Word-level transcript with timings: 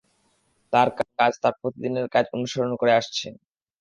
তার 0.73 0.87
কাজ, 1.17 1.31
তার 1.43 1.53
প্রতিদিনের 1.61 2.07
কাজ 2.13 2.25
অনুসরণ 2.35 2.71
করে 2.81 2.91
আসছে। 2.99 3.27